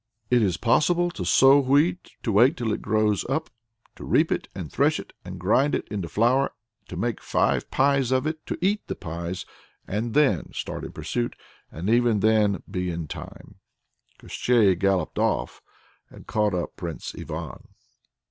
"It 0.31 0.41
is 0.41 0.57
possible 0.57 1.11
to 1.11 1.23
sow 1.23 1.59
wheat, 1.59 2.13
to 2.23 2.31
wait 2.31 2.57
till 2.57 2.73
it 2.73 2.81
grows 2.81 3.23
up, 3.25 3.51
to 3.95 4.03
reap 4.03 4.31
it 4.31 4.47
and 4.55 4.71
thresh 4.71 4.99
it, 4.99 5.13
to 5.23 5.29
grind 5.29 5.75
it 5.75 5.91
to 5.91 6.09
flour, 6.09 6.53
to 6.87 6.97
make 6.97 7.21
five 7.21 7.69
pies 7.69 8.11
of 8.11 8.25
it, 8.25 8.43
to 8.47 8.57
eat 8.65 8.81
those 8.87 8.97
pies, 8.97 9.45
and 9.87 10.15
then 10.15 10.45
to 10.45 10.53
start 10.55 10.83
in 10.85 10.91
pursuit 10.91 11.35
and 11.71 11.87
even 11.87 12.21
then 12.21 12.53
to 12.53 12.59
be 12.61 12.89
in 12.89 13.07
time." 13.07 13.59
Koshchei 14.17 14.73
galloped 14.73 15.19
off 15.19 15.61
and 16.09 16.25
caught 16.25 16.55
up 16.55 16.75
Prince 16.77 17.13
Ivan. 17.13 17.67